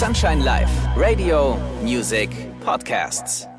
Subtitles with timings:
[0.00, 2.30] Sunshine Live, Radio, Music,
[2.64, 3.49] Podcasts.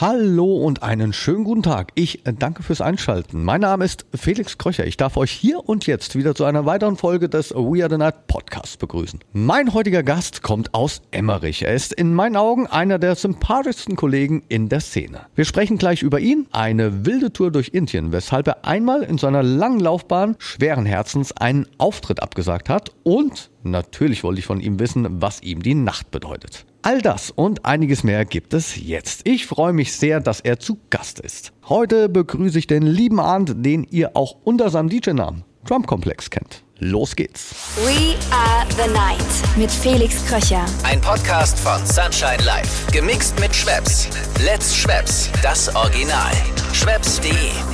[0.00, 1.92] Hallo und einen schönen guten Tag.
[1.94, 3.44] Ich äh, danke fürs Einschalten.
[3.44, 4.86] Mein Name ist Felix Kröcher.
[4.86, 7.98] Ich darf euch hier und jetzt wieder zu einer weiteren Folge des We Are the
[7.98, 9.20] Night Podcasts begrüßen.
[9.34, 11.64] Mein heutiger Gast kommt aus Emmerich.
[11.66, 15.26] Er ist in meinen Augen einer der sympathischsten Kollegen in der Szene.
[15.34, 19.42] Wir sprechen gleich über ihn, eine wilde Tour durch Indien, weshalb er einmal in seiner
[19.42, 25.20] langen Laufbahn schweren Herzens einen Auftritt abgesagt hat und natürlich wollte ich von ihm wissen,
[25.20, 26.64] was ihm die Nacht bedeutet.
[26.82, 29.20] All das und einiges mehr gibt es jetzt.
[29.24, 31.52] Ich freue mich sehr, dass er zu Gast ist.
[31.68, 36.64] Heute begrüße ich den lieben Arndt, den ihr auch unter seinem DJ-Namen Drumkomplex kennt.
[36.78, 37.54] Los geht's.
[37.84, 40.64] We are the night mit Felix Kröcher.
[40.82, 42.86] Ein Podcast von Sunshine Live.
[42.90, 44.08] Gemixt mit Schwepps.
[44.42, 45.28] Let's Schwepps.
[45.42, 46.32] Das Original.
[46.72, 47.69] Schwepps.de.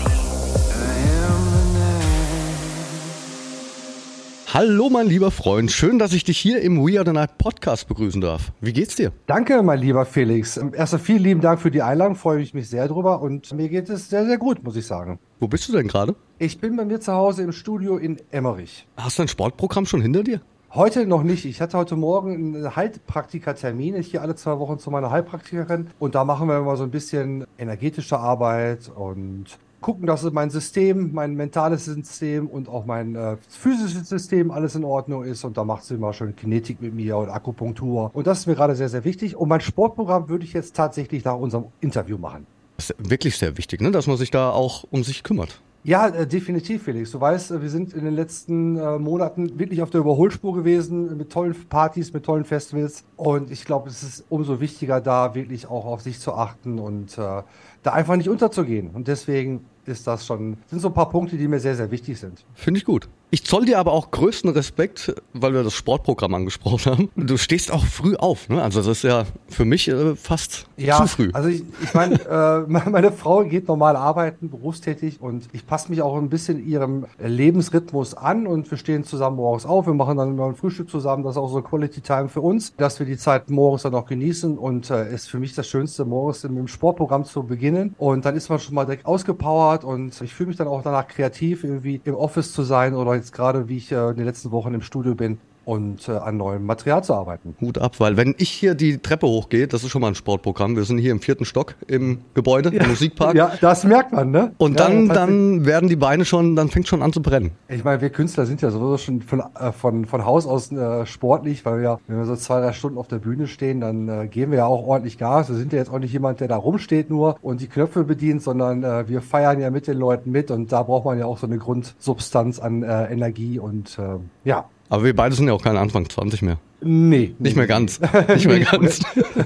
[4.59, 7.88] Hallo mein lieber Freund, schön, dass ich dich hier im We Are the Night Podcast
[7.88, 8.52] begrüßen darf.
[8.62, 9.12] Wie geht's dir?
[9.27, 10.56] Danke, mein lieber Felix.
[10.56, 13.90] Erstmal vielen lieben Dank für die Einladung, freue ich mich sehr drüber und mir geht
[13.90, 15.18] es sehr, sehr gut, muss ich sagen.
[15.40, 16.16] Wo bist du denn gerade?
[16.38, 18.87] Ich bin bei mir zu Hause im Studio in Emmerich.
[18.96, 20.40] Hast du ein Sportprogramm schon hinter dir?
[20.73, 21.45] Heute noch nicht.
[21.45, 23.95] Ich hatte heute Morgen einen Heilpraktikertermin.
[23.96, 26.91] Ich gehe alle zwei Wochen zu meiner Heilpraktikerin und da machen wir immer so ein
[26.91, 33.37] bisschen energetische Arbeit und gucken, dass mein System, mein mentales System und auch mein äh,
[33.49, 35.45] physisches System alles in Ordnung ist.
[35.45, 38.10] Und da macht sie immer schön Kinetik mit mir und Akupunktur.
[38.15, 39.37] Und das ist mir gerade sehr, sehr wichtig.
[39.37, 42.47] Und mein Sportprogramm würde ich jetzt tatsächlich nach unserem Interview machen.
[42.77, 43.91] Das ist wirklich sehr wichtig, ne?
[43.91, 45.60] dass man sich da auch um sich kümmert.
[45.87, 47.13] Ja, äh, definitiv, Felix.
[47.13, 51.16] Du weißt, äh, wir sind in den letzten äh, Monaten wirklich auf der Überholspur gewesen,
[51.16, 53.04] mit tollen Partys, mit tollen Festivals.
[53.15, 57.16] Und ich glaube, es ist umso wichtiger, da wirklich auch auf sich zu achten und
[57.19, 57.43] äh,
[57.87, 58.90] da einfach nicht unterzugehen.
[58.90, 62.18] Und deswegen ist das schon, sind so ein paar Punkte, die mir sehr, sehr wichtig
[62.18, 62.45] sind.
[62.54, 63.09] Finde ich gut.
[63.30, 67.10] Ich zoll dir aber auch größten Respekt, weil wir das Sportprogramm angesprochen haben.
[67.16, 68.62] Du stehst auch früh auf, ne?
[68.62, 71.31] Also das ist ja für mich äh, fast ja, zu früh.
[71.32, 72.15] Also ich, ich meine,
[72.69, 77.06] äh, meine Frau geht normal arbeiten, berufstätig und ich passe mich auch ein bisschen ihrem
[77.19, 79.87] Lebensrhythmus an und wir stehen zusammen morgens auf.
[79.87, 81.25] Wir machen dann immer ein Frühstück zusammen.
[81.25, 84.06] Das ist auch so Quality Time für uns, dass wir die Zeit morgens dann auch
[84.06, 87.97] genießen und äh, ist für mich das Schönste, morgens mit dem Sportprogramm zu beginnen.
[87.98, 91.08] Und dann ist man schon mal direkt ausgepowert und ich fühle mich dann auch danach
[91.08, 94.50] kreativ, irgendwie im Office zu sein oder jetzt gerade, wie ich äh, in den letzten
[94.50, 97.56] Wochen im Studio bin und äh, an neuem Material zu arbeiten.
[97.60, 100.77] Hut ab, weil wenn ich hier die Treppe hochgehe, das ist schon mal ein Sportprogramm.
[100.77, 102.84] Wir sind hier im vierten Stock im Gebäude, ja.
[102.84, 103.34] im Musikpark.
[103.34, 104.53] Ja, das merkt man, ne?
[104.59, 107.50] Und ja, dann, dann werden die Beine schon, dann fängt schon an zu brennen.
[107.69, 111.05] Ich meine, wir Künstler sind ja sowieso schon von, äh, von, von Haus aus äh,
[111.05, 114.28] sportlich, weil wir, wenn wir so zwei, drei Stunden auf der Bühne stehen, dann äh,
[114.28, 115.49] geben wir ja auch ordentlich Gas.
[115.49, 118.41] Wir sind ja jetzt auch nicht jemand, der da rumsteht nur und die Knöpfe bedient,
[118.41, 121.38] sondern äh, wir feiern ja mit den Leuten mit und da braucht man ja auch
[121.38, 125.62] so eine Grundsubstanz an äh, Energie und äh, ja, aber wir beide sind ja auch
[125.62, 126.58] keine Anfang 20 mehr.
[126.80, 127.34] Nee.
[127.38, 128.00] Nicht mehr ganz.
[128.28, 129.00] Nicht mehr ganz.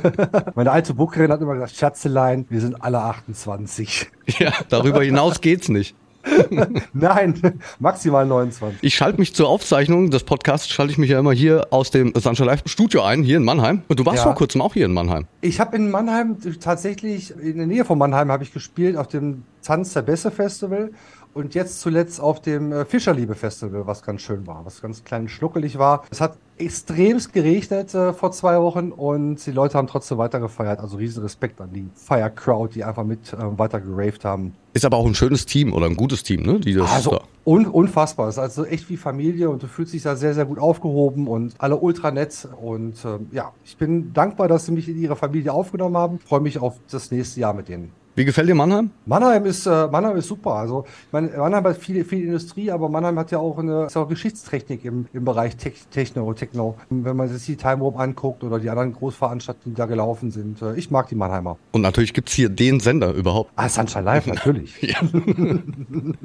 [0.54, 4.10] Meine alte Bookerin hat immer gesagt, Schatzelein, wir sind alle 28.
[4.38, 5.94] Ja, darüber hinaus geht's nicht.
[6.92, 7.40] Nein,
[7.78, 8.80] maximal 29.
[8.82, 12.12] Ich schalte mich zur Aufzeichnung des Podcasts, schalte ich mich ja immer hier aus dem
[12.14, 13.82] Sunshine Live Studio ein, hier in Mannheim.
[13.88, 14.24] Und du warst Ja.
[14.24, 15.26] vor kurzem auch hier in Mannheim.
[15.40, 19.44] Ich habe in Mannheim tatsächlich, in der Nähe von Mannheim habe ich gespielt auf dem
[19.62, 20.90] Tanz der Bässe Festival
[21.34, 25.28] und jetzt zuletzt auf dem äh, Fischerliebe Festival, was ganz schön war, was ganz klein
[25.28, 26.04] schnuckelig war.
[26.10, 30.80] Es hat extremst geregnet äh, vor zwei Wochen und die Leute haben trotzdem weiter gefeiert.
[30.80, 34.54] Also riesen Respekt an die Fire Crowd, die einfach mit äh, weiter geraved haben.
[34.72, 36.60] Ist aber auch ein schönes Team oder ein gutes Team, ne?
[36.60, 37.20] Die das Also da.
[37.44, 38.28] un unfassbar.
[38.28, 41.26] Es ist also echt wie Familie und du fühlst dich da sehr, sehr gut aufgehoben
[41.28, 42.46] und alle ultra nett.
[42.60, 46.18] Und ähm, ja, ich bin dankbar, dass sie mich in ihre Familie aufgenommen haben.
[46.18, 47.92] Freue mich auf das nächste Jahr mit denen.
[48.16, 48.90] Wie gefällt dir Mannheim?
[49.06, 50.54] Mannheim ist, äh, Mannheim ist super.
[50.54, 53.96] Also, ich meine, Mannheim hat viel, viel Industrie, aber Mannheim hat ja auch eine ist
[53.96, 56.74] auch Geschichtstechnik im, im Bereich Tech, Techno, Techno.
[56.90, 60.60] Wenn man sich die Time Warp anguckt oder die anderen Großveranstaltungen, die da gelaufen sind.
[60.60, 61.56] Äh, ich mag die Mannheimer.
[61.72, 63.50] Und natürlich gibt's hier den Sender überhaupt.
[63.56, 64.74] Ah, Sunshine Live, natürlich.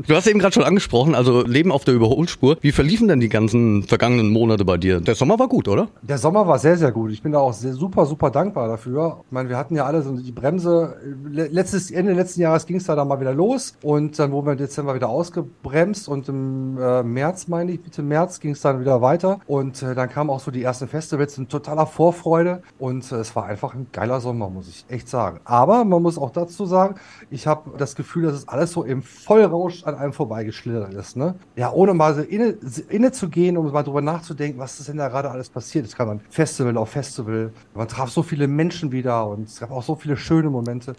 [0.08, 2.58] Du hast eben gerade schon angesprochen, also Leben auf der Überholspur.
[2.62, 5.00] Wie verliefen denn die ganzen vergangenen Monate bei dir?
[5.02, 5.88] Der Sommer war gut, oder?
[6.02, 7.12] Der Sommer war sehr, sehr gut.
[7.12, 9.22] Ich bin da auch sehr, super, super dankbar dafür.
[9.26, 10.96] Ich meine, wir hatten ja alle so die Bremse.
[11.26, 11.48] Le-
[11.86, 14.52] Letztes, Ende letzten Jahres ging es da dann mal wieder los und dann wurden wir
[14.54, 18.80] im Dezember wieder ausgebremst und im äh, März, meine ich, Mitte März ging es dann
[18.80, 23.12] wieder weiter und äh, dann kamen auch so die ersten Festivals in totaler Vorfreude und
[23.12, 25.42] äh, es war einfach ein geiler Sommer, muss ich echt sagen.
[25.46, 26.96] Aber man muss auch dazu sagen,
[27.30, 31.18] ich habe das Gefühl, dass es alles so im Vollrausch an einem vorbeigeschlittert ist.
[31.18, 31.36] Ne?
[31.56, 32.58] Ja, ohne mal so inne,
[32.90, 35.86] inne zu gehen, um mal drüber nachzudenken, was ist denn da gerade alles passiert.
[35.86, 39.70] Es kam dann Festival auf Festival, man traf so viele Menschen wieder und es gab
[39.70, 40.96] auch so viele schöne Momente.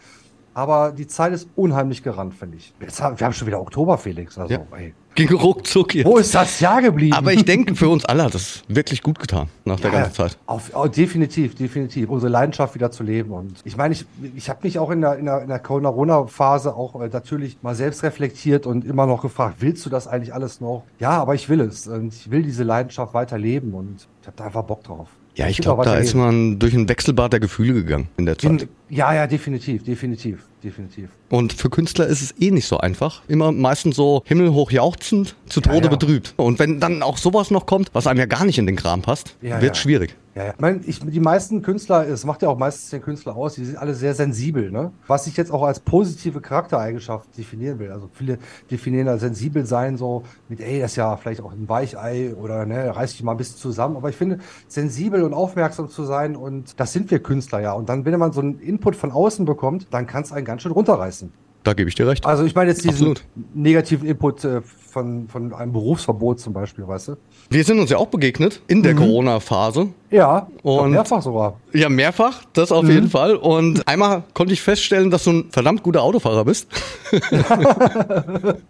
[0.57, 2.73] Aber die Zeit ist unheimlich gerannt, finde ich.
[2.81, 4.39] Jetzt haben, wir haben schon wieder Oktober, Felix.
[4.39, 4.61] Also, Ja.
[4.75, 4.95] ey.
[5.15, 6.07] Ging ruckzuck jetzt.
[6.07, 7.13] Wo ist das Jahr geblieben?
[7.15, 10.15] Aber ich denke, für uns alle hat es wirklich gut getan nach der Ja, ganzen
[10.15, 10.39] Zeit.
[10.47, 12.09] Auf, auf, definitiv, definitiv.
[12.09, 13.33] Unsere Leidenschaft wieder zu leben.
[13.33, 16.75] Und ich meine, ich, ich habe mich auch in der, in der, in der Corona-Phase
[16.75, 20.63] auch äh, natürlich mal selbst reflektiert und immer noch gefragt, willst du das eigentlich alles
[20.63, 20.85] noch?
[20.99, 21.87] Ja, aber ich will es.
[21.87, 25.09] Und ich will diese Leidenschaft weiterleben und ich habe da einfach Bock drauf.
[25.37, 28.59] Ja, ich glaube, da ist man durch ein Wechselbad der Gefühle gegangen in der Zeit.
[28.59, 31.11] Bin- Ja, ja, definitiv, definitiv, definitiv.
[31.29, 33.23] Und für Künstler ist es eh nicht so einfach.
[33.29, 35.89] Immer meistens so himmelhoch jauchzend, zu Tode ja.
[35.89, 36.35] betrübt.
[36.37, 39.03] Und wenn dann auch sowas noch kommt, was einem ja gar nicht in den Kram
[39.03, 39.83] passt, Ja, wird ja.
[39.83, 40.17] schwierig.
[40.37, 40.51] Ja, ja.
[40.53, 43.65] Ich meine, ich, die meisten Künstler, es macht ja auch meistens den Künstler aus, die
[43.65, 44.93] sind alle sehr sensibel, ne?
[45.07, 47.91] Was ich jetzt auch als positive Charaktereigenschaft definieren will.
[47.91, 48.39] Also viele
[48.71, 52.67] definieren da sensibel sein so mit, ey, das ist ja vielleicht auch ein Weichei oder
[52.67, 53.97] ne, reiß dich mal ein bisschen zusammen.
[53.97, 54.39] Aber ich finde,
[54.69, 57.73] sensibel und aufmerksam zu sein und das sind wir Künstler ja.
[57.73, 60.63] Und dann, wenn man so einen Input von außen bekommt, dann kann es einen ganz
[60.63, 61.31] schön runterreißen.
[61.65, 62.25] Da gebe ich dir recht.
[62.25, 63.25] Also ich meine jetzt diesen Absolut.
[63.53, 64.63] negativen Input äh,
[64.97, 67.17] von, von einem Berufsverbot zum Beispiel, weißt du?
[67.51, 68.83] Wir sind uns ja auch begegnet in Mhm.
[68.83, 69.89] der Corona-Phase.
[70.11, 71.61] Ja, Und- mehrfach sogar.
[71.75, 73.37] Ja, mehrfach, das auf jeden Fall.
[73.37, 76.69] Und einmal konnte ich feststellen, dass du ein verdammt guter Autofahrer bist.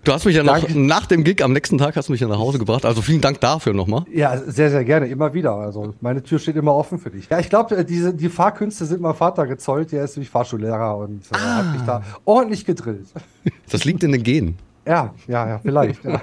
[0.03, 2.27] du hast mich ja noch nach dem Gig am nächsten Tag hast du mich ja
[2.29, 2.85] nach Hause gebracht.
[2.85, 4.05] Also vielen Dank dafür nochmal.
[4.13, 5.53] Ja, sehr, sehr gerne, immer wieder.
[5.55, 7.29] Also meine Tür steht immer offen für dich.
[7.31, 9.93] Ja, ich glaube, diese die Fahrkünste sind meinem Vater gezollt.
[9.93, 13.07] Der ist nämlich Fahrschullehrer und äh, hat mich da ordentlich gedrillt.
[13.71, 14.59] Das liegt in den Genen.
[14.87, 16.05] Ja, ja, ja, vielleicht.
[16.05, 16.21] Ja.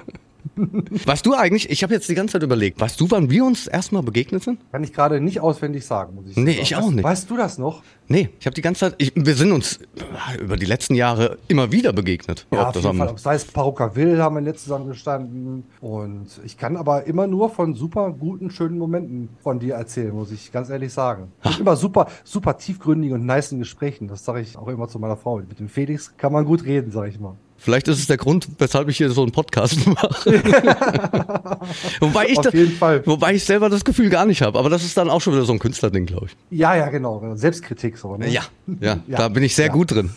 [1.05, 3.65] Weißt du eigentlich, ich habe jetzt die ganze Zeit überlegt, weißt du, wann wir uns
[3.65, 4.59] erstmal begegnet sind?
[4.71, 6.61] Kann ich gerade nicht auswendig sagen, muss ich Nee, sagen.
[6.61, 7.03] ich weißt, auch nicht.
[7.03, 7.81] Weißt du das noch?
[8.07, 11.37] Nee, ich habe die ganze Zeit, ich, wir sind uns äh, über die letzten Jahre
[11.47, 12.45] immer wieder begegnet.
[12.51, 13.17] Ja, auf jeden Fall.
[13.17, 15.63] Sei es Paruka-Will haben wir letztes zusammen gestanden.
[15.79, 20.31] Und ich kann aber immer nur von super guten, schönen Momenten von dir erzählen, muss
[20.31, 21.31] ich ganz ehrlich sagen.
[21.43, 24.07] Und immer super, super tiefgründigen und nicen Gesprächen.
[24.07, 25.37] Das sage ich auch immer zu meiner Frau.
[25.37, 27.35] Mit dem Felix kann man gut reden, sage ich mal.
[27.63, 30.33] Vielleicht ist es der Grund, weshalb ich hier so einen Podcast mache.
[32.01, 34.59] wobei, ich Auf da, wobei ich selber das Gefühl gar nicht habe.
[34.59, 36.57] Aber das ist dann auch schon wieder so ein Künstlerding, glaube ich.
[36.57, 37.35] Ja, ja, genau.
[37.35, 38.17] Selbstkritik so.
[38.17, 38.27] Ne?
[38.29, 38.41] Ja,
[38.81, 39.17] ja, Ja.
[39.17, 39.71] da bin ich sehr Ja.
[39.73, 40.09] gut drin.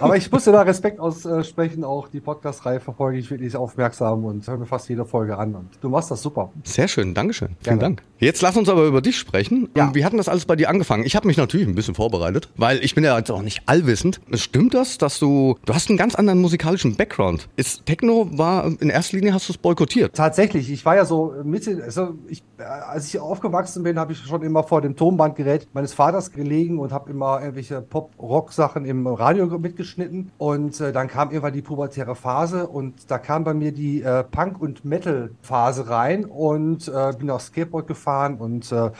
[0.00, 1.84] Aber ich muss dir da Respekt aussprechen.
[1.84, 5.54] Auch die Podcast-Reihe verfolge ich wirklich aufmerksam und höre mir fast jede Folge an.
[5.54, 6.50] Und du machst das super.
[6.64, 7.48] Sehr schön, Dankeschön.
[7.48, 7.80] Vielen Gerne.
[7.80, 8.02] Dank.
[8.18, 9.68] Jetzt lass uns aber über dich sprechen.
[9.76, 9.86] Ja.
[9.88, 11.04] Und Wie hat denn das alles bei dir angefangen?
[11.04, 14.20] Ich habe mich natürlich ein bisschen vorbereitet, weil ich bin ja jetzt auch nicht allwissend.
[14.34, 17.48] Stimmt das, dass du, du hast einen ganz anderen musikalischen Background.
[17.56, 20.14] Ist Techno war, in erster Linie hast du es boykottiert.
[20.14, 24.18] Tatsächlich, ich war ja so Mitte, also ich, äh, als ich aufgewachsen bin, habe ich
[24.18, 29.46] schon immer vor dem Tonbandgerät meines Vaters gelegen und habe immer irgendwelche Pop-Rock-Sachen im Radio
[29.58, 30.30] mitgeschnitten.
[30.38, 34.24] Und äh, dann kam irgendwann die pubertäre Phase und da kam bei mir die äh,
[34.24, 38.90] Punk- und Metal-Phase rein und äh, bin auf Skateboard gefahren und äh,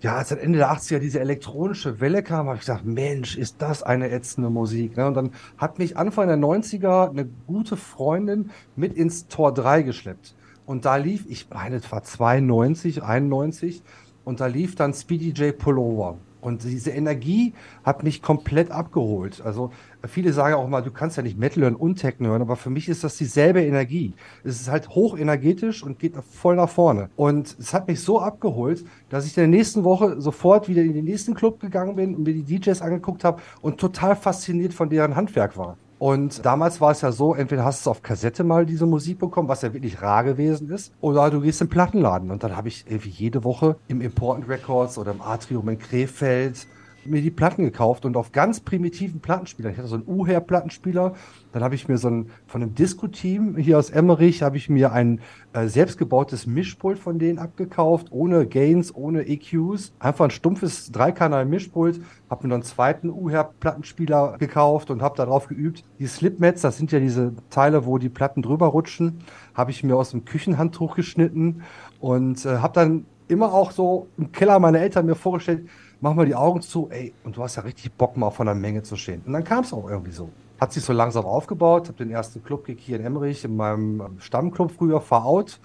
[0.00, 3.56] ja, als dann Ende der 80er diese elektronische Welle kam, habe ich gesagt, Mensch, ist
[3.60, 4.96] das eine ätzende Musik.
[4.96, 5.06] Ne?
[5.06, 10.34] Und dann hat mich Anfang der 90er eine gute Freundin mit ins Tor 3 geschleppt.
[10.66, 13.82] Und da lief, ich meine, es war 92, 91,
[14.24, 16.18] und da lief dann Speedy J Pullover.
[16.40, 17.52] Und diese Energie
[17.84, 19.42] hat mich komplett abgeholt.
[19.44, 19.72] Also
[20.06, 22.70] viele sagen auch mal, du kannst ja nicht Metal hören und Techno hören, aber für
[22.70, 24.14] mich ist das dieselbe Energie.
[24.44, 27.10] Es ist halt hochenergetisch und geht voll nach vorne.
[27.16, 30.94] Und es hat mich so abgeholt, dass ich in der nächsten Woche sofort wieder in
[30.94, 34.88] den nächsten Club gegangen bin und mir die DJs angeguckt habe und total fasziniert von
[34.88, 35.76] deren Handwerk war.
[35.98, 39.48] Und damals war es ja so, entweder hast du auf Kassette mal diese Musik bekommen,
[39.48, 42.30] was ja wirklich rar gewesen ist, oder du gehst im Plattenladen.
[42.30, 46.66] Und dann habe ich irgendwie jede Woche im Important Records oder im Atrium in Krefeld
[47.10, 49.72] mir die Platten gekauft und auf ganz primitiven Plattenspielern.
[49.72, 51.14] Ich hatte so einen Uher-Plattenspieler.
[51.52, 54.92] Dann habe ich mir so ein, von einem Disco-Team hier aus Emmerich, habe ich mir
[54.92, 55.20] ein
[55.52, 59.92] äh, selbstgebautes Mischpult von denen abgekauft, ohne Gains, ohne EQs.
[59.98, 62.00] Einfach ein stumpfes Dreikanal-Mischpult.
[62.30, 65.84] Habe mir dann einen zweiten Uher-Plattenspieler gekauft und habe darauf geübt.
[65.98, 69.20] Die Slipmats, das sind ja diese Teile, wo die Platten drüber rutschen,
[69.54, 71.62] habe ich mir aus dem Küchenhandtuch geschnitten
[72.00, 75.68] und äh, habe dann immer auch so im Keller meiner Eltern mir vorgestellt,
[76.00, 78.54] mach mal die Augen zu, ey, und du hast ja richtig Bock, mal von der
[78.54, 79.22] Menge zu stehen.
[79.26, 80.30] Und dann kam es auch irgendwie so.
[80.60, 84.16] Hat sich so langsam aufgebaut, habe den ersten Club-Gig hier in Emmerich in meinem ähm,
[84.18, 85.60] Stammclub früher, Far Out,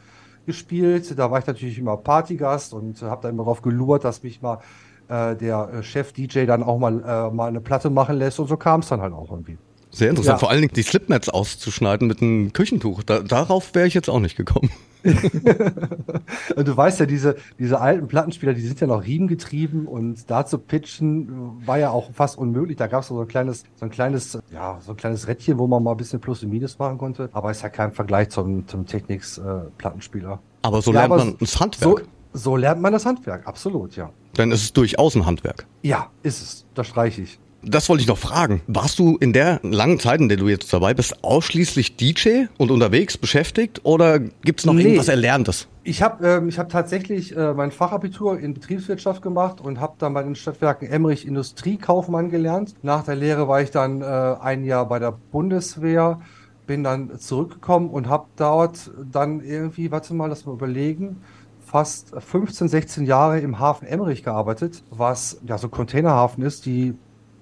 [0.45, 1.17] gespielt.
[1.17, 4.41] Da war ich natürlich immer Partygast und äh, habe da immer darauf gelurrt, dass mich
[4.41, 4.59] mal
[5.07, 8.39] äh, der äh, Chef-DJ dann auch mal, äh, mal eine Platte machen lässt.
[8.39, 9.57] Und so kam es dann halt auch irgendwie.
[9.89, 10.35] Sehr interessant.
[10.35, 10.39] Ja.
[10.39, 13.03] Vor allen Dingen die Slipmats auszuschneiden mit einem Küchentuch.
[13.03, 14.71] Da, darauf wäre ich jetzt auch nicht gekommen.
[16.55, 20.45] Und du weißt ja, diese, diese alten Plattenspieler, die sind ja noch riemengetrieben und da
[20.45, 22.77] zu pitchen äh, war ja auch fast unmöglich.
[22.77, 25.67] Da gab es so ein kleines, so ein kleines, ja, so ein kleines Rädchen, wo
[25.67, 27.29] man mal ein bisschen Plus und Minus machen konnte.
[27.33, 30.39] Aber ist ja kein Vergleich zum, zum Technics-Plattenspieler.
[30.61, 31.99] Aber so Ja, lernt aber man das Handwerk.
[31.99, 34.09] So, so lernt man das Handwerk, absolut, ja.
[34.37, 35.67] Denn es ist durchaus ein Handwerk.
[35.83, 36.65] Ja, ist es.
[36.73, 37.39] Das streiche ich.
[37.65, 38.61] Das wollte ich noch fragen.
[38.67, 42.71] Warst du in der langen Zeit, in der du jetzt dabei bist, ausschließlich DJ und
[42.71, 44.83] unterwegs beschäftigt oder gibt es noch Nee.
[44.83, 45.67] irgendwas Erlerntes?
[45.85, 50.13] Ich habe ähm, ich hab tatsächlich äh, mein Fachabitur in Betriebswirtschaft gemacht und habe dann
[50.13, 52.75] bei den Stadtwerken Emmerich Industriekaufmann gelernt.
[52.83, 56.19] Nach der Lehre war ich dann äh, ein Jahr bei der Bundeswehr,
[56.67, 61.21] bin dann zurückgekommen und habe dort dann irgendwie, warte mal, lass mal überlegen,
[61.65, 66.93] fast 15, 16 Jahre im Hafen Emmerich gearbeitet, was ja so ein Containerhafen ist, die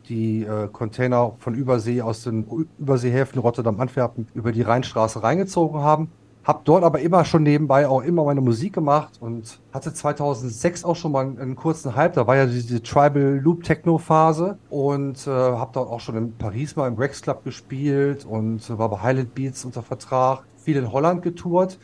[0.09, 2.45] die äh, Container von Übersee aus den
[2.79, 6.11] Überseehäfen Rotterdam, Antwerpen über die Rheinstraße reingezogen haben.
[6.43, 10.95] Hab dort aber immer schon nebenbei auch immer meine Musik gemacht und hatte 2006 auch
[10.95, 12.13] schon mal einen, einen kurzen Hype.
[12.13, 16.35] Da war ja diese Tribal Loop Techno Phase und äh, habe dort auch schon in
[16.35, 20.77] Paris mal im Rex Club gespielt und äh, war bei Highland Beats unter Vertrag, viel
[20.77, 21.77] in Holland getourt.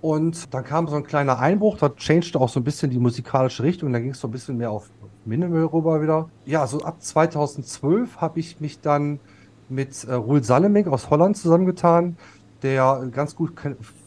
[0.00, 3.62] Und dann kam so ein kleiner Einbruch, da changed auch so ein bisschen die musikalische
[3.62, 4.90] Richtung, da ging es so ein bisschen mehr auf
[5.24, 6.28] Minimal rüber wieder.
[6.44, 9.20] Ja, so ab 2012 habe ich mich dann
[9.68, 12.16] mit äh, Roel Salemink aus Holland zusammengetan,
[12.62, 13.52] der ganz gut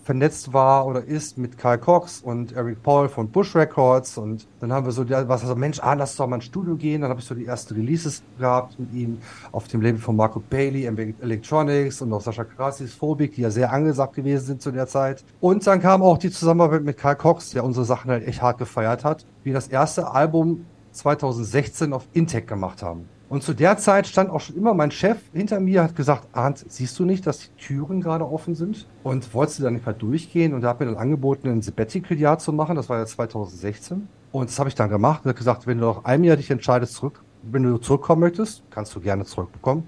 [0.04, 4.72] vernetzt war oder ist mit Karl Cox und Eric Paul von Bush Records und dann
[4.72, 7.10] haben wir so ja, was also Mensch, ah, lass doch mal ins Studio gehen, dann
[7.10, 9.18] habe ich so die ersten Releases gehabt mit ihm
[9.52, 13.50] auf dem Label von Marco Bailey, MB Electronics und auch Sascha Krasis, Phobik, die ja
[13.50, 15.26] sehr angesagt gewesen sind zu der Zeit.
[15.42, 18.60] Und dann kam auch die Zusammenarbeit mit Karl Cox, der unsere Sachen halt echt hart
[18.60, 20.66] gefeiert hat, wie das erste Album
[20.96, 23.08] 2016 auf Intec gemacht haben.
[23.28, 26.64] Und zu der Zeit stand auch schon immer mein Chef hinter mir, hat gesagt, Arndt,
[26.68, 28.88] siehst du nicht, dass die Türen gerade offen sind?
[29.04, 30.54] Und wolltest du da nicht mal durchgehen?
[30.54, 32.76] Und er hat mir dann angeboten, ein Sabbatical-Jahr zu machen.
[32.76, 34.08] Das war ja 2016.
[34.32, 35.26] Und das habe ich dann gemacht.
[35.26, 38.64] Er hat gesagt, wenn du nach einem Jahr dich entscheidest, zurück, wenn du zurückkommen möchtest,
[38.70, 39.88] kannst du gerne zurückbekommen.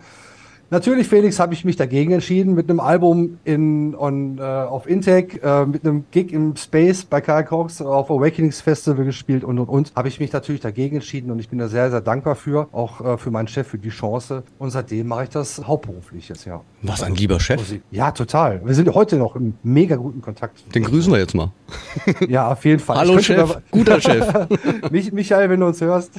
[0.70, 5.42] Natürlich, Felix, habe ich mich dagegen entschieden, mit einem Album in, on, äh, auf Intec,
[5.42, 9.70] äh, mit einem Gig im Space bei Karl Cox auf Awakenings Festival gespielt und und
[9.70, 9.94] und.
[9.96, 13.00] Habe ich mich natürlich dagegen entschieden und ich bin da sehr, sehr dankbar für, auch
[13.00, 14.44] äh, für meinen Chef für die Chance.
[14.60, 16.60] Und seitdem mache ich das hauptberuflich jetzt, ja.
[16.82, 17.62] Was ein lieber Chef.
[17.62, 17.82] Musik.
[17.92, 18.62] Ja, total.
[18.66, 20.76] Wir sind heute noch im mega guten Kontakt.
[20.76, 21.52] Den grüßen wir jetzt mal.
[22.28, 22.98] Ja, auf jeden Fall.
[22.98, 24.26] Hallo Chef, guter Chef.
[24.34, 24.48] da-
[24.92, 26.12] Mich, Michael, wenn du uns hörst.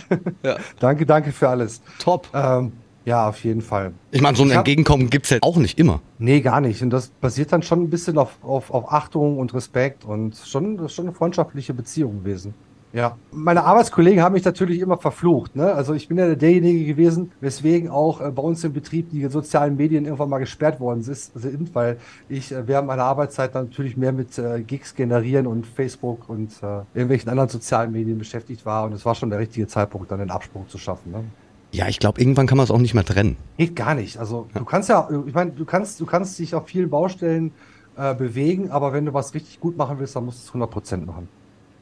[0.42, 0.56] Ja.
[0.80, 1.82] Danke, danke für alles.
[1.98, 2.28] Top.
[2.32, 2.72] Ähm,
[3.08, 3.92] ja, auf jeden Fall.
[4.10, 6.00] Ich meine, so ein Ich Entgegenkommen gibt's ja auch nicht immer.
[6.18, 6.82] Nee, gar nicht.
[6.82, 10.86] Und das basiert dann schon ein bisschen auf, auf, auf Achtung und Respekt und schon,
[10.90, 12.52] schon eine freundschaftliche Beziehung gewesen.
[12.92, 13.16] Ja.
[13.32, 15.56] Meine Arbeitskollegen haben mich natürlich immer verflucht.
[15.56, 15.72] Ne?
[15.72, 19.76] Also ich bin ja derjenige gewesen, weswegen auch äh, bei uns im Betrieb die sozialen
[19.76, 21.96] Medien irgendwann mal gesperrt worden ist, sind, weil
[22.28, 26.50] ich äh, während meiner Arbeitszeit dann natürlich mehr mit äh, Gigs generieren und Facebook und
[26.92, 28.84] irgendwelchen anderen sozialen Medien beschäftigt war.
[28.84, 31.12] Und es war schon der richtige Zeitpunkt, dann den Absprung zu schaffen.
[31.12, 31.24] Ne?
[31.70, 33.36] Ja, ich glaube, irgendwann kann man es auch nicht mehr trennen.
[33.58, 34.18] Geht gar nicht.
[34.18, 37.52] Also du kannst ja, ich meine, du kannst, du kannst dich auf vielen Baustellen
[37.96, 41.04] äh, bewegen, aber wenn du was richtig gut machen willst, dann musst du es 100%
[41.04, 41.28] machen.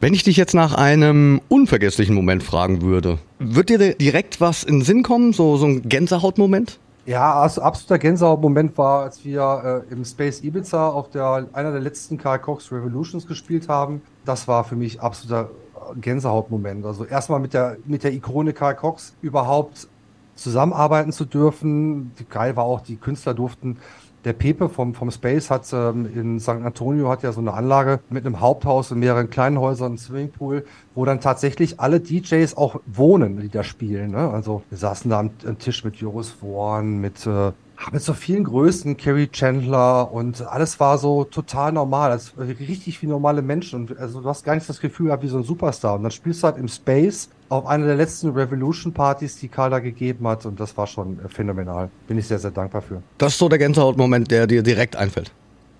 [0.00, 4.81] Wenn ich dich jetzt nach einem unvergesslichen Moment fragen würde, wird dir direkt was in
[4.81, 5.33] den Sinn kommen?
[5.33, 6.78] So, so ein Gänsehautmoment?
[7.07, 11.81] Ja, also absoluter Gänsehautmoment war, als wir äh, im Space Ibiza auf der einer der
[11.81, 14.02] letzten Karl Cox Revolutions gespielt haben.
[14.25, 15.65] Das war für mich absoluter äh,
[16.00, 16.85] Gänsehautmoment.
[16.85, 19.88] Also erstmal mit der mit der Ikone Karl Cox überhaupt
[20.35, 22.12] zusammenarbeiten zu dürfen.
[22.28, 23.78] Geil war auch, die Künstler durften
[24.26, 26.49] der Pepe vom, vom Space hat ähm, in St.
[26.49, 30.64] Antonio hat ja so eine Anlage mit einem Haupthaus und mehreren kleinen Häusern, einem Swimmingpool,
[30.97, 34.11] wo dann tatsächlich alle DJs auch wohnen, die da spielen.
[34.11, 34.28] Ne?
[34.28, 37.52] Also wir saßen da am, am Tisch mit Joris Vorn, mit, äh,
[37.92, 42.11] mit so vielen Größen, Kerry Chandler und alles war so total normal.
[42.11, 43.80] Also richtig wie normale Menschen.
[43.80, 45.95] Und also du hast gar nicht das Gefühl gehabt wie so ein Superstar.
[45.97, 49.78] Und dann spielst du halt im Space auf einer der letzten Revolution-Partys, die Karl da
[49.78, 50.47] gegeben hat.
[50.47, 51.90] Und das war schon äh, phänomenal.
[52.09, 53.02] Bin ich sehr, sehr dankbar für.
[53.18, 55.33] Das ist so der Gänsehautmoment, der dir direkt einfällt.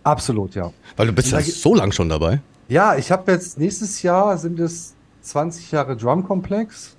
[0.05, 0.73] Absolut, ja.
[0.97, 2.41] Weil du bist ja so lang schon dabei.
[2.69, 6.96] Ja, ich habe jetzt nächstes Jahr sind es 20 Jahre Drumkomplex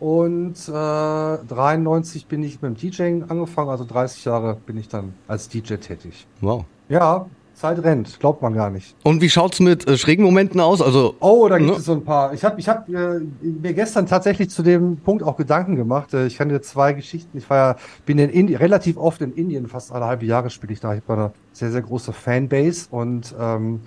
[0.00, 5.14] und äh, 93 bin ich mit dem DJing angefangen, also 30 Jahre bin ich dann
[5.28, 6.26] als DJ tätig.
[6.40, 6.64] Wow.
[6.88, 8.96] Ja, Zeit rennt, glaubt man gar nicht.
[9.04, 10.80] Und wie schaut's mit äh, schrägen Momenten aus?
[10.80, 11.76] Also, Oh, da gibt Ne?
[11.76, 12.32] es so ein paar.
[12.32, 16.14] Ich habe ich hab, äh, mir gestern tatsächlich zu dem Punkt auch Gedanken gemacht.
[16.14, 17.36] Äh, ich kann dir zwei Geschichten.
[17.36, 17.76] Ich war ja,
[18.06, 20.94] bin in Indi relativ oft in Indien, fast alle halbe Jahre spiele ich da.
[20.94, 23.80] Ich habe eine sehr, sehr große Fanbase und ähm,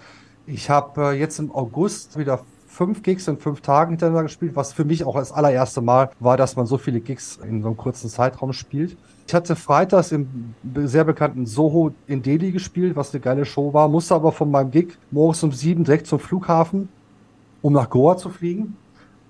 [0.46, 2.41] ich habe äh, jetzt im August wieder
[2.74, 6.38] fünf Gigs in fünf Tagen hintereinander gespielt, was für mich auch das allererste Mal war,
[6.38, 8.98] dass man so viele Gigs in so einem kurzen Zeitraum spielt.
[9.27, 13.88] Ich hatte freitags im sehr bekannten Soho in Delhi gespielt, was eine geile Show war,
[13.88, 16.89] musste aber von meinem Gig morgens um sieben direkt zum Flughafen,
[17.62, 18.75] um nach Goa zu fliegen,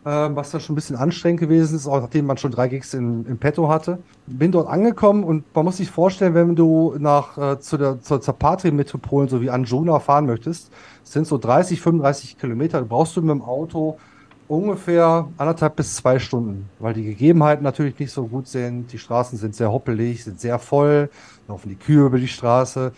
[0.06, 2.94] ähm, was dann schon ein bisschen anstrengend gewesen ist, auch nachdem man schon drei Gigs
[2.94, 4.00] in, in petto hatte.
[4.26, 8.22] Bin dort angekommen und man muss sich vorstellen, wenn du nach äh, zu der zur,
[8.22, 10.72] zur Patri-Metropolen so wie Anjuna fahren möchtest,
[11.04, 12.80] sind so 30, 35 Kilometer.
[12.80, 13.98] Du brauchst du mit dem Auto
[14.48, 18.92] Ungefähr anderthalb bis zwei Stunden, weil die Gegebenheiten natürlich nicht so gut sind.
[18.92, 21.10] Die Straßen sind sehr hoppelig, sind sehr voll,
[21.48, 22.92] laufen die Kühe über die Straße.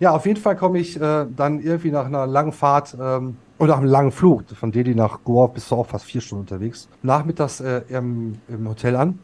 [0.00, 3.74] Ja, auf jeden Fall komme ich äh, dann irgendwie nach einer langen Fahrt ähm, oder
[3.74, 6.88] nach einem langen Flug von Delhi nach Goa bist du auch fast vier Stunden unterwegs.
[7.02, 9.18] Nachmittags äh, im, im Hotel an,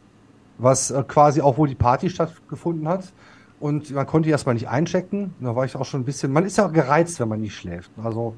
[0.58, 3.12] was äh, quasi auch wo die Party stattgefunden hat.
[3.60, 5.34] Und man konnte erstmal nicht einchecken.
[5.40, 6.32] Da war ich auch schon ein bisschen.
[6.32, 7.90] Man ist ja auch gereizt, wenn man nicht schläft.
[8.02, 8.34] Also,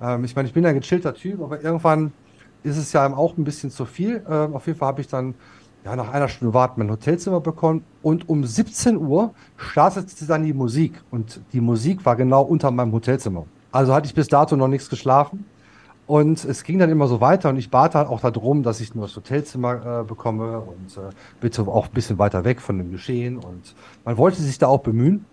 [0.00, 2.12] ähm, ich meine, ich bin ein gechillter Typ, aber irgendwann
[2.62, 4.24] ist es ja auch ein bisschen zu viel.
[4.28, 5.34] Ähm, auf jeden Fall habe ich dann
[5.84, 10.52] ja, nach einer Stunde Warten mein Hotelzimmer bekommen und um 17 Uhr startete dann die
[10.52, 13.46] Musik und die Musik war genau unter meinem Hotelzimmer.
[13.70, 15.44] Also hatte ich bis dato noch nichts geschlafen
[16.06, 18.94] und es ging dann immer so weiter und ich bat halt auch darum, dass ich
[18.94, 21.10] nur das Hotelzimmer äh, bekomme und äh,
[21.40, 24.80] bitte auch ein bisschen weiter weg von dem Geschehen und man wollte sich da auch
[24.80, 25.24] bemühen.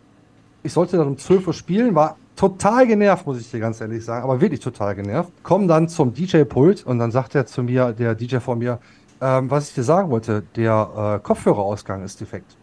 [0.64, 4.04] Ich sollte dann um 12 Uhr spielen, war total genervt, muss ich dir ganz ehrlich
[4.04, 5.32] sagen, aber wirklich total genervt.
[5.44, 8.80] Komm dann zum DJ-Pult und dann sagt er zu mir, der DJ vor mir,
[9.22, 12.58] ähm, was ich dir sagen wollte, der äh, Kopfhörerausgang ist defekt.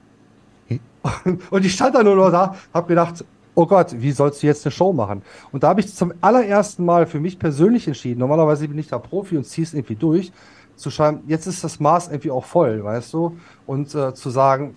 [0.69, 0.81] Hm?
[1.51, 3.25] Und ich stand da nur noch da, hab gedacht,
[3.61, 5.23] oh Gott, wie sollst du jetzt eine Show machen?
[5.53, 8.99] Und da habe ich zum allerersten Mal für mich persönlich entschieden, normalerweise bin ich da
[8.99, 10.33] Profi und ziehe es irgendwie durch,
[10.77, 13.37] zu schreiben, jetzt ist das Maß irgendwie auch voll, weißt du?
[13.67, 14.77] Und äh, zu sagen,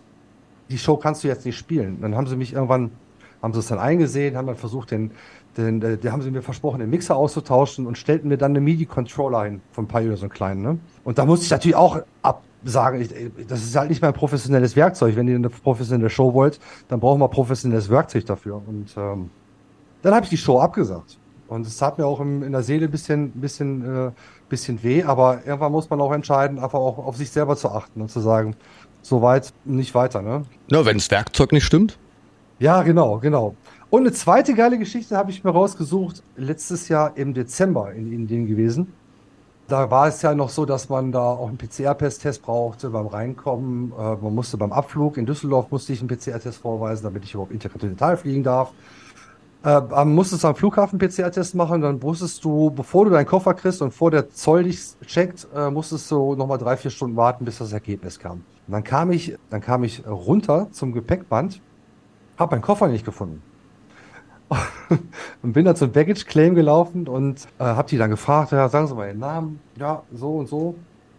[0.70, 2.00] die Show kannst du jetzt nicht spielen.
[2.02, 2.92] Dann haben sie mich irgendwann,
[3.42, 5.12] haben sie es dann eingesehen, haben dann versucht, den,
[5.56, 8.60] den, den, den haben sie mir versprochen, den Mixer auszutauschen und stellten mir dann eine
[8.60, 10.80] MIDI-Controller ein von Pioneer, so einen kleinen, ne?
[11.06, 12.02] Und da musste ich natürlich auch
[12.64, 13.10] absagen, ich,
[13.48, 15.16] das ist halt nicht mein professionelles Werkzeug.
[15.16, 18.62] Wenn ihr eine professionelle Show wollt, dann brauchen wir professionelles Werkzeug dafür.
[18.66, 19.30] Und ähm,
[20.02, 21.18] dann habe ich die Show abgesagt.
[21.48, 24.12] Und es hat mir auch im, in der Seele ein bisschen, bisschen, äh,
[24.50, 28.02] bisschen weh, aber irgendwann muss man auch entscheiden, einfach auch auf sich selber zu achten
[28.02, 28.56] und zu sagen,
[29.02, 30.46] so weit, nicht weiter, ne?
[30.72, 31.98] Ja, wenn das Werkzeug nicht stimmt.
[32.60, 33.56] Ja, genau, genau.
[33.90, 38.48] Und eine zweite geile Geschichte habe ich mir rausgesucht, letztes Jahr im Dezember in Indien
[38.48, 38.94] gewesen.
[39.68, 43.94] Da war es ja noch so, dass man da auch einen PCR-Test brauchte beim Reinkommen.
[43.98, 47.54] Äh, man musste beim Abflug in Düsseldorf musste ich einen PCR-Test vorweisen, damit ich überhaupt
[47.54, 48.74] interkontinental fliegen darf.
[49.64, 53.82] Äh, man musstest am Flughafen PCR-Test machen, dann wusstest du, bevor du deinen Koffer kriegst
[53.82, 57.60] und vor der Zoll dich checkt, äh, musstest du nochmal drei, vier Stunden warten, bis
[57.60, 58.44] das Ergebnis kam.
[58.68, 61.62] Und dann kam ich, dann kam ich runter zum Gepäckband,
[62.38, 63.42] habe meinen Koffer nicht gefunden.
[65.42, 68.88] Und bin dann zum Baggage Claim gelaufen und äh, habe die dann gefragt, ja, sagen
[68.88, 69.60] Sie mal Ihren Namen.
[69.80, 70.76] Ja, so und so.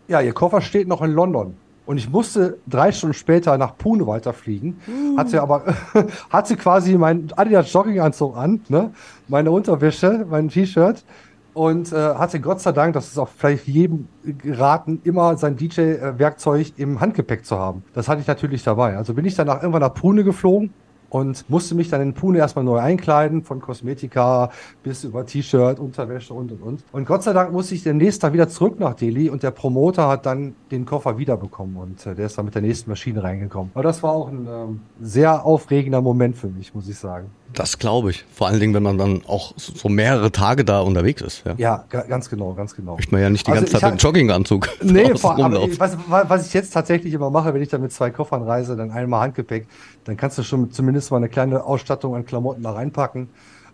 [0.09, 1.57] Ja, Ihr Koffer steht noch in London.
[1.87, 4.81] Und ich musste drei Stunden später nach Pune weiterfliegen.
[4.87, 5.19] Mm.
[5.19, 5.65] Hatte aber,
[6.31, 8.91] hatte quasi meinen Adidas Jogginganzug an, ne?
[9.29, 11.05] meine Unterwäsche, mein T-Shirt.
[11.53, 16.73] Und äh, hatte Gott sei Dank, das ist auch vielleicht jedem geraten, immer sein DJ-Werkzeug
[16.79, 17.85] im Handgepäck zu haben.
[17.93, 18.97] Das hatte ich natürlich dabei.
[18.97, 20.73] Also bin ich danach irgendwann nach Pune geflogen
[21.11, 24.51] und musste mich dann in Pune erstmal neu einkleiden, von Kosmetika
[24.83, 26.85] bis über T-Shirt, Unterwäsche und und und.
[26.93, 29.51] Und Gott sei Dank musste ich den nächsten Tag wieder zurück nach Delhi und der
[29.51, 33.23] Promoter hat dann den Koffer wiederbekommen und äh, der ist dann mit der nächsten Maschine
[33.23, 33.71] reingekommen.
[33.75, 37.31] Aber das war auch ein ähm, sehr aufregender Moment für mich, muss ich sagen.
[37.55, 38.25] Das glaube ich.
[38.33, 41.45] Vor allen Dingen, wenn man dann auch so mehrere Tage da unterwegs ist.
[41.45, 42.97] Ja, ja ganz genau, ganz genau.
[42.97, 46.47] Möchte man ja nicht die also ganze Zeit mit Jogginganzug Nee, vor, ich, was, was
[46.47, 49.67] ich jetzt tatsächlich immer mache, wenn ich dann mit zwei Koffern reise, dann einmal Handgepäck,
[50.05, 53.29] dann kannst du schon zumindest mal eine kleine Ausstattung an Klamotten da reinpacken.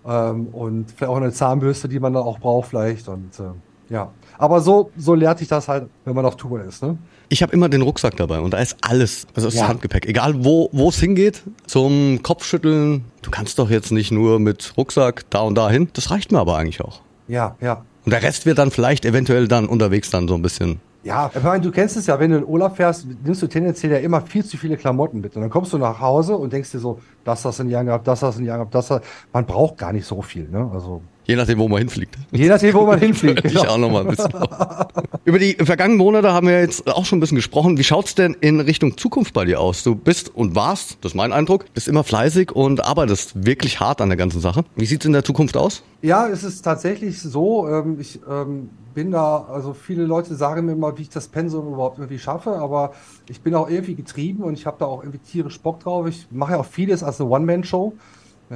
[0.07, 3.09] Ähm, und vielleicht auch eine Zahnbürste, die man dann auch braucht vielleicht.
[3.09, 6.83] Und äh, ja, aber so, so lehrt sich das halt, wenn man auf Tour ist.
[6.83, 6.96] Ne?
[7.29, 9.68] Ich habe immer den Rucksack dabei und da ist alles, also das ja.
[9.68, 10.07] Handgepäck.
[10.07, 13.05] Egal wo wo es hingeht, zum Kopfschütteln.
[13.20, 15.90] Du kannst doch jetzt nicht nur mit Rucksack da und da hin.
[15.92, 17.03] Das reicht mir aber eigentlich auch.
[17.29, 17.85] Ja, ja.
[18.07, 21.42] Und der Rest wird dann vielleicht eventuell dann unterwegs dann so ein bisschen ja, ich
[21.42, 24.20] meine, du kennst es ja, wenn du in Urlaub fährst, nimmst du tendenziell ja immer
[24.20, 25.35] viel zu viele Klamotten mit.
[25.35, 27.85] Und dann kommst du nach Hause und denkst dir so, das hast du in Jahr
[27.85, 30.48] gehabt, das hast du in Jahr gehabt, das hast Man braucht gar nicht so viel,
[30.50, 30.70] ne?
[30.72, 31.00] Also.
[31.31, 32.19] Je nachdem, wo man hinfliegt.
[32.33, 33.45] Je nachdem, wo man hinfliegt.
[33.45, 33.71] ich genau.
[33.71, 34.33] auch noch mal ein bisschen.
[35.25, 37.79] Über die vergangenen Monate haben wir jetzt auch schon ein bisschen gesprochen.
[37.79, 39.85] Wie schaut's denn in Richtung Zukunft bei dir aus?
[39.85, 44.01] Du bist und warst, das ist mein Eindruck, bist immer fleißig und arbeitest wirklich hart
[44.01, 44.64] an der ganzen Sache.
[44.75, 45.85] Wie sieht's in der Zukunft aus?
[46.03, 47.69] Ja, es ist tatsächlich so.
[47.69, 51.69] Ähm, ich ähm, bin da, also viele Leute sagen mir immer, wie ich das Pensum
[51.69, 52.90] überhaupt irgendwie schaffe, aber
[53.29, 56.09] ich bin auch irgendwie getrieben und ich habe da auch irgendwie tierisch Bock drauf.
[56.09, 57.93] Ich mache ja auch vieles als eine One-Man-Show.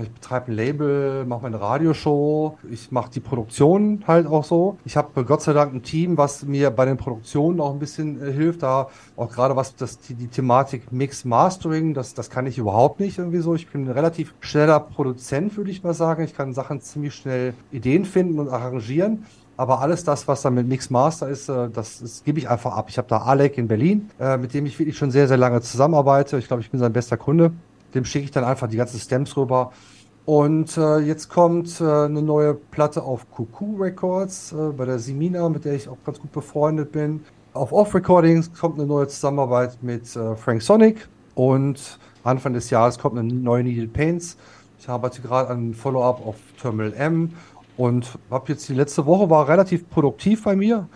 [0.03, 4.77] Ich betreibe ein Label, mache meine Radioshow, ich mache die Produktion halt auch so.
[4.85, 8.21] Ich habe Gott sei Dank ein Team, was mir bei den Produktionen auch ein bisschen
[8.21, 8.65] äh, hilft.
[8.65, 12.99] Da auch gerade was das, die, die Thematik Mix Mastering, das, das kann ich überhaupt
[12.99, 13.55] nicht irgendwie so.
[13.55, 16.25] Ich bin ein relativ schneller Produzent, würde ich mal sagen.
[16.25, 19.27] Ich kann Sachen ziemlich schnell Ideen finden und arrangieren.
[19.57, 22.73] Aber alles das, was dann mit Mix Master ist, äh, das, das gebe ich einfach
[22.77, 22.87] ab.
[22.89, 25.61] Ich habe da Alec in Berlin, äh, mit dem ich wirklich schon sehr, sehr lange
[25.61, 26.37] zusammenarbeite.
[26.39, 27.53] Ich glaube, ich bin sein bester Kunde
[27.95, 29.73] dem schicke ich dann einfach die ganzen Stems rüber
[30.25, 35.49] Und äh, jetzt kommt äh, eine neue Platte auf Cuckoo Records äh, bei der Simina,
[35.49, 37.25] mit der ich auch ganz gut befreundet bin.
[37.53, 42.99] Auf Off Recordings kommt eine neue Zusammenarbeit mit äh, Frank Sonic und Anfang des Jahres
[42.99, 44.39] kommt eine neue Needle Paints.
[44.79, 47.33] Ich arbeite gerade an Follow-up auf Terminal M
[47.77, 50.89] und habe jetzt die letzte Woche war relativ produktiv bei mir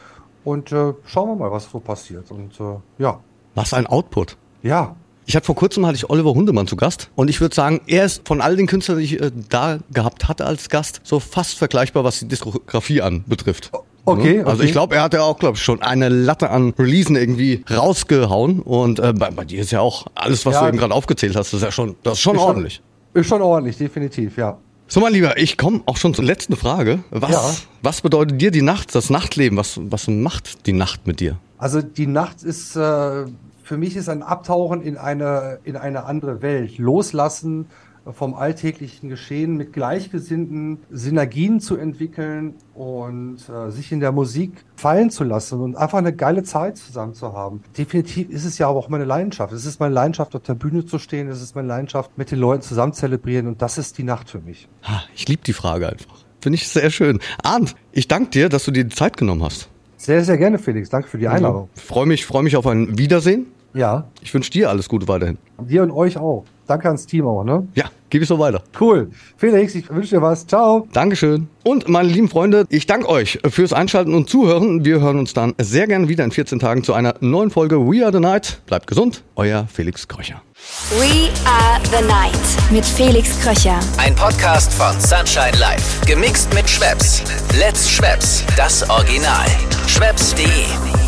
[0.45, 2.31] und äh, schauen wir mal, was so passiert.
[2.31, 3.21] Und äh, ja.
[3.55, 4.37] Was ein Output.
[4.63, 4.97] Ja,
[5.31, 8.07] Ich hatte vor kurzem hatte ich Oliver Hundemann zu Gast und ich würde sagen, er
[8.07, 11.59] ist von all den Künstlern, die ich äh, da gehabt hatte als Gast, so fast
[11.59, 13.71] vergleichbar, was die Diskografie anbetrifft.
[14.07, 14.47] okay, Ne?
[14.47, 14.65] Also okay.
[14.65, 18.61] ich glaube, er hat ja auch, glaube ich, schon eine Latte an Releasen irgendwie rausgehauen
[18.61, 20.63] und äh, bei, bei dir ist ja auch alles, was Ja.
[20.63, 22.83] du eben gerade aufgezählt hast, das ist ja schon, das ist schon Ist schon- ordentlich.
[23.13, 24.57] ist schon ordentlich, definitiv, ja.
[24.87, 27.01] So, mein Lieber, ich komme auch schon zur letzten Frage.
[27.11, 27.51] Was, Ja.
[27.83, 29.59] was bedeutet dir die Nacht, das Nachtleben?
[29.59, 31.37] Was, was macht die Nacht mit dir?
[31.59, 33.27] Also die Nacht ist äh,
[33.69, 37.67] für mich ist ein Abtauchen in eine in eine andere Welt, loslassen
[38.11, 45.11] vom alltäglichen Geschehen, mit Gleichgesinnten Synergien zu entwickeln und äh, sich in der Musik fallen
[45.11, 47.63] zu lassen und einfach eine geile Zeit zusammen zu haben.
[47.77, 49.53] Definitiv ist es ja aber auch meine Leidenschaft.
[49.53, 51.29] Es ist meine Leidenschaft, auf der Bühne zu stehen.
[51.29, 54.31] Es ist meine Leidenschaft, mit den Leuten zusammen zu zelebrieren und das ist die Nacht
[54.31, 54.67] für mich.
[55.15, 56.25] Ich liebe die Frage einfach.
[56.41, 57.19] Finde ich sehr schön.
[57.43, 59.69] Arndt, ich danke dir, dass du dir die Zeit genommen hast.
[59.99, 60.89] Sehr, sehr gerne, Felix.
[60.89, 61.69] Danke für die Einladung.
[61.75, 63.47] Freue mich, freue mich auf ein Wiedersehen.
[63.75, 65.39] Ja, Ich wünsche dir alles Gute weiterhin.
[65.61, 66.45] dir und euch auch.
[66.67, 67.67] Danke ans Team auch, ne?
[67.75, 68.63] Ja, gebe ich so weiter.
[68.79, 69.11] Cool.
[69.39, 70.47] Felix, ich wünsche dir was.
[70.47, 70.87] Ciao.
[70.93, 71.49] Dankeschön.
[71.65, 74.85] Und meine lieben Freunde, ich danke euch fürs Einschalten und Zuhören.
[74.85, 78.03] Wir hören uns dann sehr gerne wieder in 14 Tagen zu einer neuen Folge We
[78.05, 78.61] Are the Night.
[78.67, 80.43] Bleibt gesund, euer Felix Kröcher.
[80.91, 83.79] We Are the Night mit Felix Kröcher.
[83.97, 86.05] Ein Podcast von Sunshine Life.
[86.07, 87.23] Gemixt mit Schwepps.
[87.59, 88.45] Let's Schwepps.
[88.59, 89.47] Das Original.
[89.87, 91.08] Schwepps.de